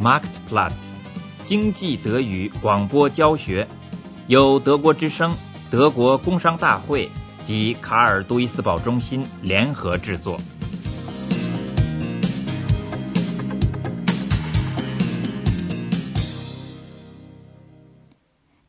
[0.00, 0.72] Marktplatz
[1.44, 3.68] 经济德语广播教学，
[4.28, 5.36] 由德国之声、
[5.70, 7.10] 德国工商大会
[7.44, 10.40] 及卡尔杜伊斯堡中心联合制作。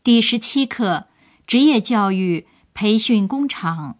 [0.03, 1.05] 第十七课：
[1.47, 3.95] 职业教育培训工厂。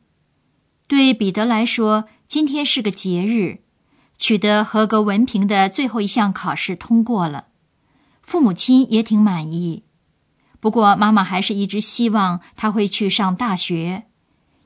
[0.86, 3.61] 对彼得来说，今天是个节日。
[4.22, 7.48] 取得合格文凭的最后一项考试通过了，
[8.22, 9.84] 父母亲也挺满意。
[10.60, 14.04] 不过妈妈还是一直希望他会去上大学，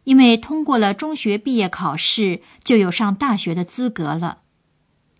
[0.03, 4.39] 因为通过了中学毕业考试就有上大学的资格了。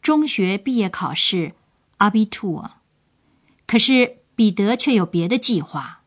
[0.02, 1.54] 中学毕业考试
[1.98, 2.72] ，Abitur。
[3.66, 6.02] 可是彼得却有别的计划。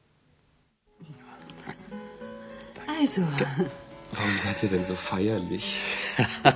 [2.86, 3.24] Also.
[4.18, 5.80] Warum seid ihr denn so feierlich?
[6.42, 6.54] Wir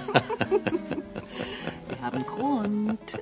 [2.02, 3.18] haben Grund.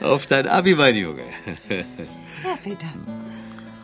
[0.00, 1.24] Auf dein Abi, mein Junge.
[1.68, 2.86] Ja, bitte.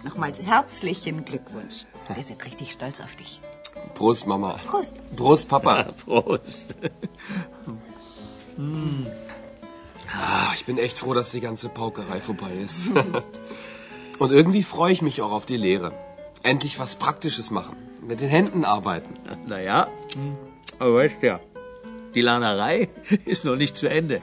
[0.04, 1.84] Nochmals herzlichen Glückwunsch.
[2.14, 3.40] Wir sind richtig stolz auf dich.
[3.94, 4.58] Prost, Mama.
[4.66, 4.96] Prost.
[5.16, 5.84] Prost, Papa.
[6.04, 6.76] Prost.
[10.14, 12.92] Ah, ich bin echt froh, dass die ganze Paukerei vorbei ist.
[14.18, 15.92] Und irgendwie freue ich mich auch auf die Lehre.
[16.42, 17.76] Endlich was Praktisches machen.
[18.00, 19.14] Mit den Händen arbeiten.
[19.46, 19.88] Naja,
[20.78, 21.40] aber weißt ja,
[22.14, 22.88] die Lernerei
[23.24, 24.20] ist noch nicht zu Ende.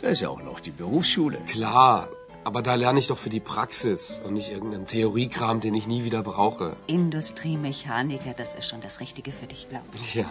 [0.00, 1.38] Da ist ja auch noch die Berufsschule.
[1.46, 2.08] Klar,
[2.44, 6.04] aber da lerne ich doch für die Praxis und nicht irgendeinen Theoriekram, den ich nie
[6.04, 6.76] wieder brauche.
[6.86, 10.14] Industriemechaniker, das ist schon das Richtige für dich, glaube ich.
[10.14, 10.28] Ja.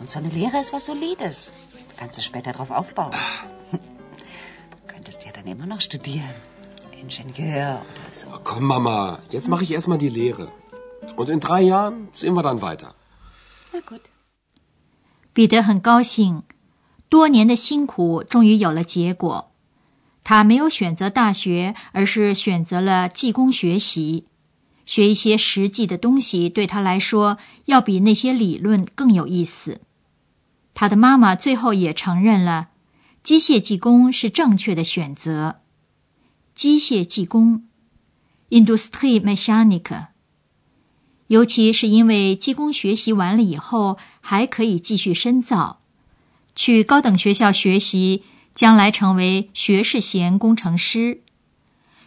[0.00, 1.52] Und so eine Lehre ist was Solides.
[1.96, 3.12] Kannst du später drauf aufbauen.
[3.70, 3.78] Du
[4.86, 6.34] könntest ja dann immer noch studieren.
[7.02, 8.28] Ingenieur oder so.
[8.28, 10.48] Oh, komm, Mama, jetzt mache ich erstmal die Lehre.
[11.16, 12.94] Und in drei Jahren sehen wir dann weiter.
[13.72, 14.02] Na gut.
[15.34, 16.42] 彼得很高兴，
[17.08, 19.50] 多年的辛苦终于有了结果。
[20.22, 24.26] 他没有选择大学，而是选择了技工学习，
[24.86, 29.80] 学一些实际的东西，对他来说要比那些理论更有意思。
[30.74, 32.68] 他的妈妈最后也承认了，
[33.24, 35.61] 机械技工是正确的选择。
[36.54, 37.64] 机械技工
[38.50, 40.06] i n d u s t r i Mechanic），
[41.26, 45.78] 尤其是因为技工学习完了以后，还可以继续深造，
[46.54, 48.24] 去高等学校学习，
[48.54, 51.22] 将来成为学士衔工程师。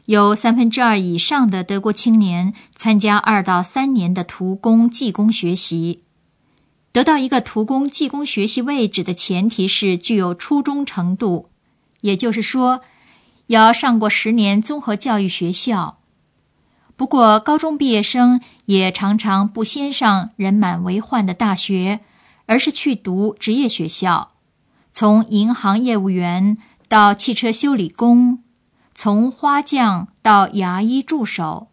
[0.05, 6.03] 有三分之二以上的德国青年参加二到三年的徒工技工学习。
[6.91, 11.49] 得到一个徒工技工学习位置的前提是具有初中程度，
[12.01, 12.81] 也就是说。
[13.47, 15.99] 要上过十年综合教育学校，
[16.95, 21.99] 不过高中毕业生也常常不先上人满为患的大学，
[22.47, 24.31] 而是去读职业学校，
[24.91, 26.57] 从银行业务员
[26.87, 28.43] 到汽车修理工，
[28.95, 31.67] 从花匠到牙医助手。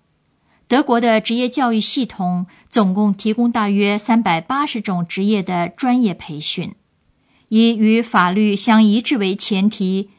[0.69, 6.75] 德国的职业教育系统总共提供大约三百八十种职业的专业培训，
[7.49, 10.11] 以与法律相一致为前提。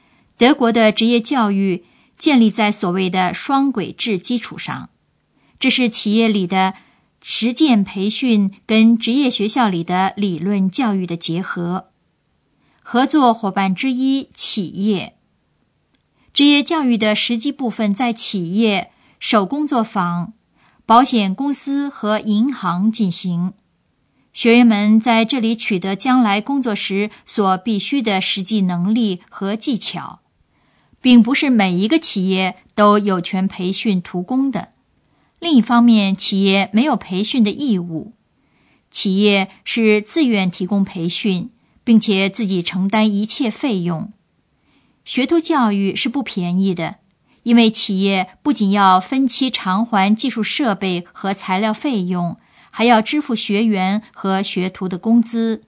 [0.44, 1.86] 德国的职业教育
[2.18, 4.90] 建立在所谓的双轨制基础上，
[5.58, 6.74] 这是企业里的
[7.22, 11.92] 实践培训跟职业学校里的理论教育的结合。
[12.82, 15.16] 合作伙伴之一，企业
[16.34, 20.34] 职业教育的实际部分在企业、手工作坊、
[20.86, 23.54] 保险公司和银行进行。
[24.34, 30.20] 学员们在这里取得将来工作时所必须的实际能力和技巧。
[31.04, 34.70] 并不是每一个企业都有权培训徒工的。
[35.38, 38.14] 另一方面，企业没有培训的义务，
[38.90, 41.50] 企业是自愿提供培训，
[41.84, 44.14] 并且自己承担一切费用。
[45.04, 46.96] 学徒教育是不便宜的，
[47.44, 52.38] 因为企业不仅要分期偿还技术设备和材料费用，
[52.72, 55.64] 还要支付学员和学徒的工资。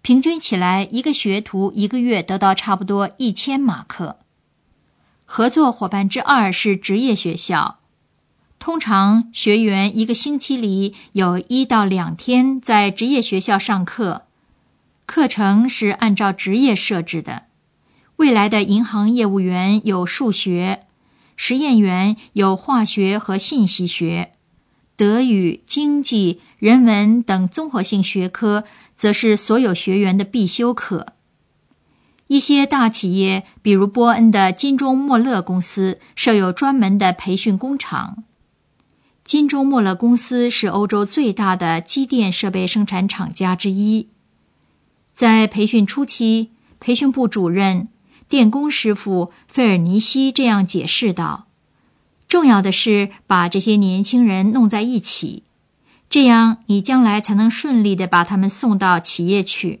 [0.00, 4.18] 平均起来，一个学徒一个月得到差不多一千马克。
[5.32, 7.78] 合作伙伴之二是职业学校，
[8.58, 14.22] 通常学员一个星期里有一到两天在职业学校上课，
[15.06, 17.44] 课程是按照职业设置的。
[18.16, 20.86] 未来的银行业务员有数学，
[21.36, 24.32] 实验员有化学和信息学，
[24.96, 28.64] 德语、经济、人文等综合性学科
[28.96, 31.06] 则是所有学员的必修课。
[32.30, 38.22] 一些大企业，比如波恩的金钟莫勒公司，设有专门的培训工厂。
[39.24, 44.06] 金钟莫勒公司是欧洲最大的机电设备生产厂家之一。
[45.12, 47.88] 在培训初期，培训部主任
[48.28, 51.48] 电工师傅费尔尼西这样解释道
[52.28, 55.42] ：“重要的是把这些年轻人弄在一起，
[56.08, 59.80] 这样你将来才能顺利的把他们送到企业去。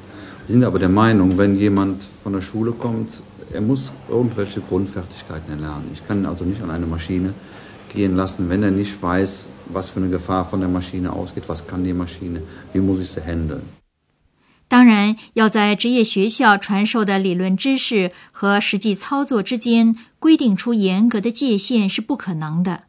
[0.46, 3.22] Wir sind aber der Meinung, wenn jemand von der Schule kommt,
[3.52, 5.90] er muss irgendwelche Grundfertigkeiten erlernen.
[5.92, 7.34] Ich kann ihn also nicht an eine Maschine
[7.92, 11.66] gehen lassen, wenn er nicht weiß, was für eine Gefahr von der Maschine ausgeht, was
[11.66, 12.42] kann die Maschine,
[12.72, 13.62] wie muss ich sie handeln.
[14.68, 22.82] 当然，要在职业学校传授的理论知识和实际操作之间规定出严格的界限是不可能的。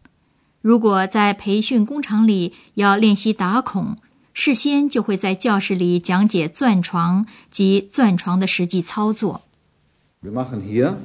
[0.62, 3.96] 如果在培训工厂里要练习打孔，
[4.33, 9.43] 事先就会在教室里讲解钻床及钻床的实际操作。
[10.23, 10.97] Wir machen hier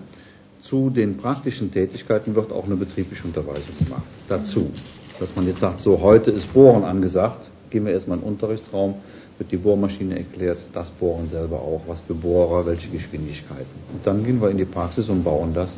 [0.61, 4.03] zu den praktischen Tätigkeiten wird auch eine betriebliche Unterweisung gemacht.
[4.27, 4.71] Dazu,
[5.19, 8.95] dass man jetzt sagt, so heute ist Bohren angesagt, gehen wir erstmal in den Unterrichtsraum.
[9.37, 13.77] wird die Bohrmaschine erklärt, das Bohren selber auch, was für Bohrer, welche Geschwindigkeiten.
[13.93, 15.77] Und dann gehen wir in die Praxis und bauen das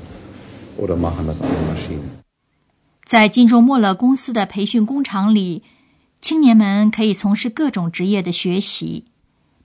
[0.77, 2.03] oder machen das an den Maschine.
[3.05, 5.63] 在金州莫勒公司的培训工厂里，
[6.21, 9.05] 青年们可以从事各种职业的学习。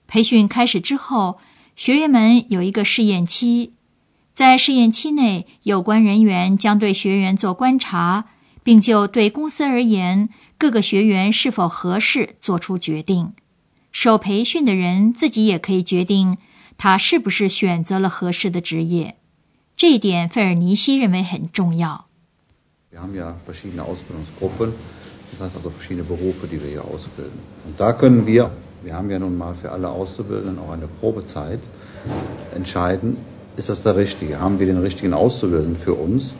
[0.07, 1.39] 培训开始之后，
[1.75, 3.73] 学员们有一个试验期，
[4.33, 8.25] 在试验期内，有关人员将对学员做观察，
[8.63, 13.33] 并就对公司而言各个学员是否合适做出决定。
[13.91, 16.37] 受培训的人自己也可以决定
[16.77, 19.17] 他是不是选择了合适的职业，
[19.75, 22.05] 这一点费尔尼西认为很重要。
[25.34, 27.38] das heißt also verschiedene Berufe, die wir hier ausbilden.
[27.66, 28.50] Und da können wir,
[28.82, 31.60] wir haben ja nun mal für alle Auszubildenden auch eine Probezeit,
[32.54, 33.16] entscheiden,
[33.56, 34.40] ist das der Richtige?
[34.40, 36.34] Haben wir den richtigen Auszubildenden für uns?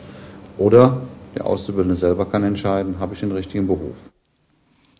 [0.57, 1.01] Oder
[1.35, 3.95] der Auszubildende selber kann entscheiden, habe ich den richtigen Beruf?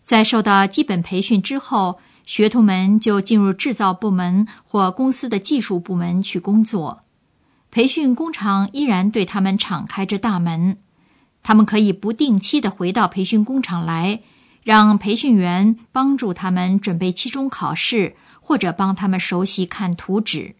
[0.04, 1.98] 在受到基本培训之后。
[2.24, 7.00] 学徒们就进入制造部门或公司的技术部门去工作，
[7.72, 10.76] 培训工厂依然对他们敞开着大门。
[11.47, 14.19] 他们可以不定期的回到培训工厂来，
[14.63, 20.55] 让培训员帮助他们准备期中考试，或者帮他们熟悉看图纸。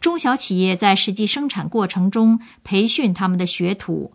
[0.00, 4.12] 中小企业在实际生产过程中培训他们的学徒，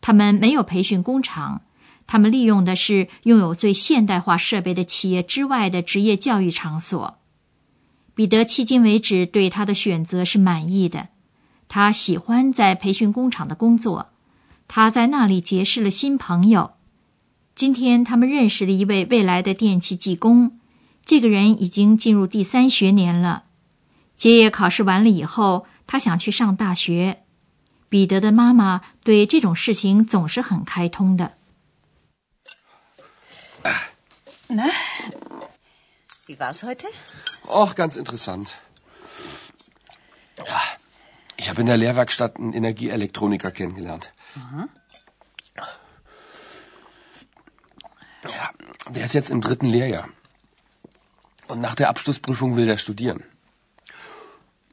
[0.00, 1.62] 他们没有培训工厂。
[2.06, 7.18] 他们利用的是拥有最现代化设备的企业之外的职业教育场所。
[8.14, 11.08] 彼得迄今为止对他的选择是满意的，
[11.66, 14.10] 他喜欢在培训工厂的工作，
[14.68, 16.74] 他在那里结识了新朋友。
[17.54, 20.58] 今天他们认识了一位未来的电气技工，
[21.04, 23.44] 这个人已经进入第三学年了。
[24.16, 27.22] 结业考试完了以后，他想去上大学。
[27.88, 31.34] 彼得的妈妈对这种事情总是很开通的。
[34.48, 34.68] Na,
[36.26, 36.88] wie war's heute?
[37.46, 38.48] Auch ganz interessant.
[40.36, 40.60] Ja,
[41.36, 44.10] ich habe in der Lehrwerkstatt einen Energieelektroniker kennengelernt.
[44.34, 44.68] Mhm.
[48.24, 48.50] Ja,
[48.88, 50.08] der ist jetzt im dritten Lehrjahr.
[51.48, 53.22] Und nach der Abschlussprüfung will der studieren.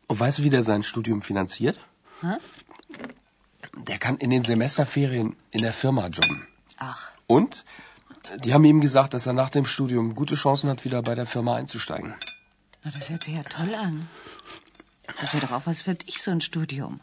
[0.07, 1.79] Und weißt du, wie der sein Studium finanziert?
[2.21, 2.37] Hm?
[3.77, 6.47] Der kann in den Semesterferien in der Firma jobben.
[6.77, 7.11] Ach.
[7.27, 7.65] Und
[8.43, 11.25] die haben ihm gesagt, dass er nach dem Studium gute Chancen hat, wieder bei der
[11.25, 12.13] Firma einzusteigen.
[12.83, 14.07] Na, das hört sich ja toll an.
[15.19, 16.99] Das wäre doch auch was für dich, so ein Studium.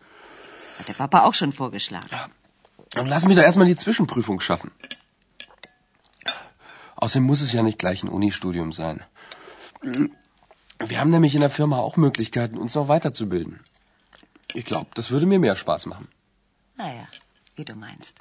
[0.79, 2.09] Hat der Papa auch schon vorgeschlagen.
[2.11, 2.29] Ja.
[2.92, 4.72] Dann lassen wir da erstmal die Zwischenprüfung schaffen.
[6.96, 9.04] Außerdem muss es ja nicht gleich ein Unistudium sein.
[9.82, 13.60] Wir haben nämlich in der Firma auch Möglichkeiten, uns noch weiterzubilden.
[14.54, 16.08] Ich glaube, das würde mir mehr Spaß machen.
[16.78, 17.08] Naja,
[17.56, 18.16] wie du meinst.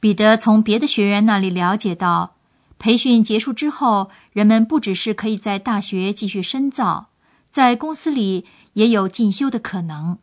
[0.00, 2.34] 彼得从别的学员那里了解到，
[2.78, 7.10] 培训结束之后，人们不只是可以在大学继续深造，
[7.50, 10.18] 在公司里也有进修的可能。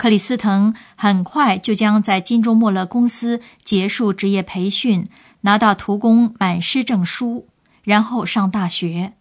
[0.00, 5.10] 克里斯滕很快就将在金州莫勒公司结束职业培训，
[5.42, 7.48] 拿到徒工满师证书，
[7.84, 9.12] 然后上大学。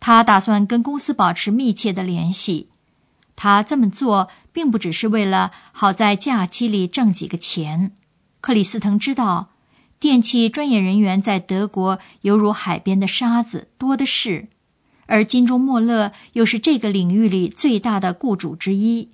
[0.00, 2.70] 他打算跟公司保持密切的联系。
[3.36, 7.92] 他这么做并不只是为了好在假期里挣几个钱。
[8.40, 9.50] 克里斯滕知道，
[10.00, 14.48] 电气专业人员在德国犹如海边的沙子，多的是，
[15.06, 19.10] 而金钟莫勒又是这个领域里最大的雇主之一。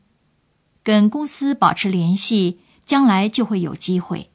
[0.86, 4.28] 跟公司保持联系，将来就会有机会。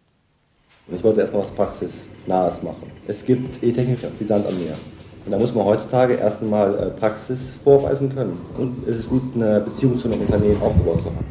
[0.92, 2.90] Ich wollte erstmal was Praxisnahes machen.
[3.08, 4.76] Es gibt E-Techniker wie Sand am Meer.
[5.25, 8.38] Und da muss man heutzutage erst einmal Praxis vorweisen können.
[8.56, 11.25] Und es ist gut, eine Beziehung zu einem Unternehmen aufgebaut zu haben.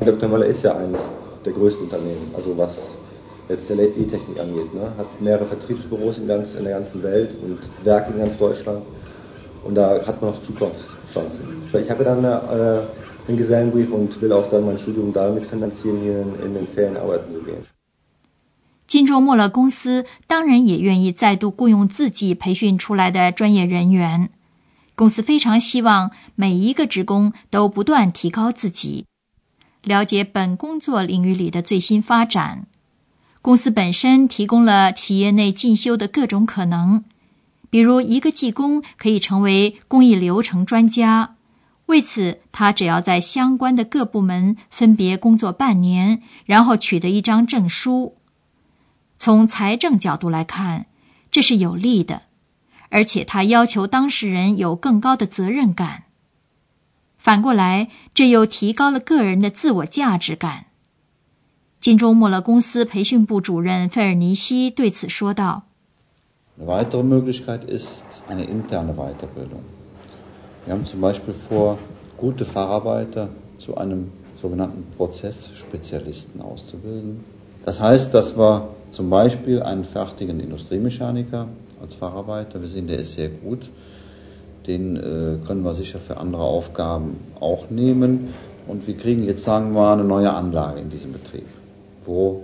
[0.00, 0.28] Dr.
[0.28, 1.00] Möller ist ja eines
[1.44, 2.96] der größten Unternehmen, also was
[3.50, 4.72] jetzt der E-Technik angeht.
[4.72, 4.90] Ne?
[4.96, 8.82] Hat mehrere Vertriebsbüros in, ganz, in der ganzen Welt und Werke in ganz Deutschland.
[9.64, 11.40] Und da hat man noch Zukunftschancen.
[11.74, 12.82] Ich habe dann äh,
[18.87, 24.29] 金州莫勒公司当然也愿意再度雇佣自己培训出来的专业人员。
[24.95, 29.05] 公司非常希望每一个职工都不断提高自己，
[29.83, 32.67] 了解本工作领域里的最新发展。
[33.41, 37.03] 公司本身提供了企业内进修的各种可能，
[37.69, 41.35] 比如一个技工可以成为工艺流程专家。
[41.91, 48.15] 为此，他只要在相关的各部门分别工作半年，然后取得一张证书。
[49.17, 50.85] 从财政角度来看，
[51.31, 52.21] 这是有利的，
[52.87, 56.03] 而且他要求当事人有更高的责任感。
[57.17, 60.67] 反过来，这又提高了个人的自我价值感。
[61.81, 65.63] 金州莫勒公司培训部主任费尔尼西对此说道
[70.65, 71.77] Wir haben zum Beispiel vor,
[72.17, 77.23] gute Facharbeiter zu einem sogenannten Prozessspezialisten auszubilden.
[77.65, 81.47] Das heißt, dass wir zum Beispiel einen fertigen Industriemechaniker
[81.81, 83.69] als Facharbeiter, wir sehen, der ist sehr gut,
[84.67, 88.33] den äh, können wir sicher für andere Aufgaben auch nehmen.
[88.67, 91.47] Und wir kriegen jetzt, sagen wir mal, eine neue Anlage in diesem Betrieb,
[92.05, 92.43] wo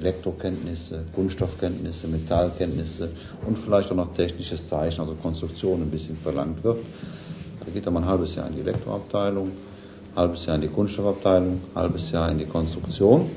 [0.00, 3.10] Elektrokenntnisse, Kunststoffkenntnisse, Metallkenntnisse
[3.46, 6.78] und vielleicht auch noch technisches Zeichen, also Konstruktion ein bisschen verlangt wird.
[7.64, 9.48] Da geht er mal ein halbes Jahr in die Elektroabteilung,
[10.14, 13.30] ein halbes Jahr in die Kunststoffabteilung, ein halbes Jahr in die Konstruktion.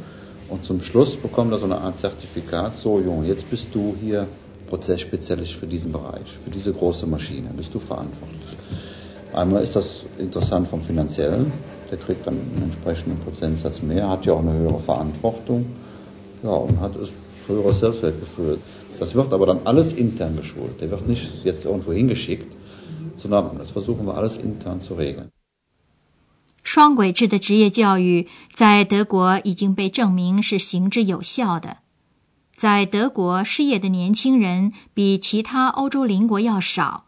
[0.49, 4.27] Und zum Schluss bekommt er so eine Art Zertifikat, so Junge, jetzt bist du hier
[4.67, 8.57] Prozessspezialist für diesen Bereich, für diese große Maschine, bist du verantwortlich.
[9.33, 11.51] Einmal ist das interessant vom Finanziellen,
[11.91, 15.65] der kriegt dann einen entsprechenden Prozentsatz mehr, hat ja auch eine höhere Verantwortung,
[26.63, 31.77] 双轨制的职业教育在德国已经被证明是行之有效的。
[32.55, 37.06] 在德国，失业的年轻人比其他欧洲邻国要少。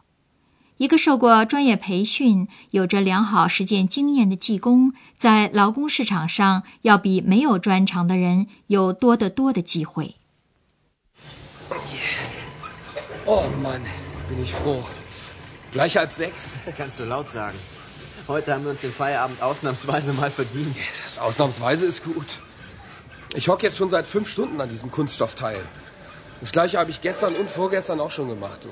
[0.80, 10.14] 一个受过专业培训、有着良好实践经验的技工，在劳工市场上要比没有专长的人有多得多的机会。
[13.26, 13.82] Oh Mann,
[14.30, 14.82] bin ich froh.
[15.70, 16.54] Gleich halb sechs.
[16.64, 17.58] Das kannst du laut sagen.
[18.26, 20.74] Heute haben wir uns den Feierabend ausnahmsweise mal verdient.
[21.20, 22.40] Ausnahmsweise ist gut.
[23.34, 25.60] Ich hocke jetzt schon seit fünf Stunden an diesem Kunststoffteil.
[26.40, 28.64] Das gleiche habe ich gestern und vorgestern auch schon gemacht.
[28.64, 28.70] Du.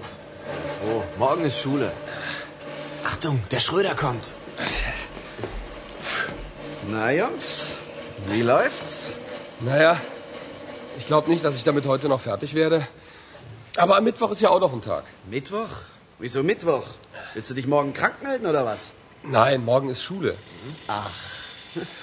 [0.86, 1.92] Oh, morgen ist Schule.
[3.04, 4.28] Achtung, der Schröder kommt.
[6.88, 7.76] Na, Jungs,
[8.28, 9.14] wie läuft's?
[9.60, 10.00] Naja,
[10.98, 12.86] ich glaube nicht, dass ich damit heute noch fertig werde.
[13.76, 15.04] Aber am Mittwoch ist ja auch noch ein Tag.
[15.30, 15.68] Mittwoch?
[16.18, 16.84] Wieso Mittwoch?
[17.34, 18.92] Willst du dich morgen krank melden oder was?
[19.22, 20.36] Nein, morgen ist Schule.
[20.86, 21.10] Ach.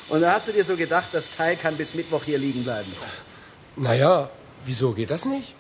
[0.09, 2.91] Und da hast du dir so gedacht, das Teil kann bis Mittwoch hier liegen bleiben?
[3.75, 4.29] Naja,
[4.65, 5.53] wieso geht das nicht?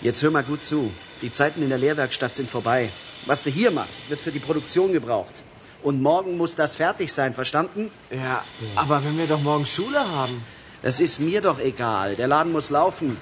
[0.00, 0.92] Jetzt hör mal gut zu.
[1.22, 2.90] Die Zeiten in der Lehrwerkstatt sind vorbei.
[3.26, 5.42] Was du hier machst, wird für die Produktion gebraucht.
[5.82, 7.90] Und morgen muss das fertig sein, verstanden?
[8.10, 8.44] Ja,
[8.76, 10.44] aber wenn wir doch morgen Schule haben.
[10.82, 12.14] Das ist mir doch egal.
[12.14, 13.16] Der Laden muss laufen.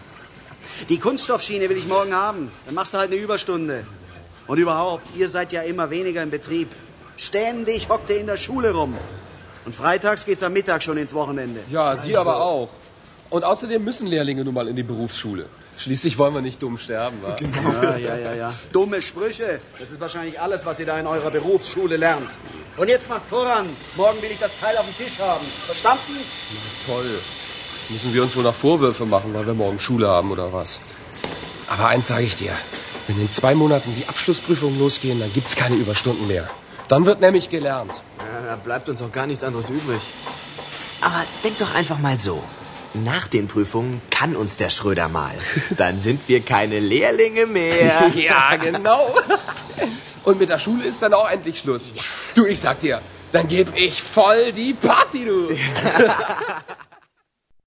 [0.90, 2.50] Die Kunststoffschiene will ich morgen haben.
[2.66, 3.86] Dann machst du halt eine Überstunde.
[4.46, 6.68] Und überhaupt, ihr seid ja immer weniger im Betrieb.
[7.16, 8.94] Ständig hockt ihr in der Schule rum.
[9.64, 11.60] Und freitags geht's am Mittag schon ins Wochenende.
[11.70, 12.68] Ja, Sie aber auch.
[13.30, 15.46] Und außerdem müssen Lehrlinge nun mal in die Berufsschule.
[15.78, 17.36] Schließlich wollen wir nicht dumm sterben, wa?
[17.36, 17.72] Genau.
[17.82, 18.54] Ja, ja, ja, ja.
[18.72, 19.60] Dumme Sprüche.
[19.78, 22.30] Das ist wahrscheinlich alles, was ihr da in eurer Berufsschule lernt.
[22.76, 23.66] Und jetzt mal voran.
[23.96, 25.44] Morgen will ich das Teil auf dem Tisch haben.
[25.66, 26.14] Verstanden?
[26.50, 27.20] Na toll.
[27.78, 30.80] Jetzt müssen wir uns wohl noch Vorwürfe machen, weil wir morgen Schule haben oder was.
[31.66, 32.52] Aber eins sage ich dir.
[33.06, 36.48] Wenn in zwei Monaten die Abschlussprüfungen losgehen, dann gibt's keine Überstunden mehr.
[36.88, 37.92] Dann wird nämlich gelernt.
[38.18, 40.00] Ja, da bleibt uns auch gar nichts anderes übrig.
[41.00, 42.42] Aber denk doch einfach mal so.
[43.04, 45.34] Nach den Prüfungen kann uns der Schröder mal.
[45.76, 48.08] Dann sind wir keine Lehrlinge mehr.
[48.14, 49.14] ja, genau.
[50.24, 51.92] Und mit der Schule ist dann auch endlich Schluss.
[51.94, 52.02] Ja.
[52.34, 53.00] Du, ich sag dir,
[53.32, 55.48] dann geb ich voll die Party, du.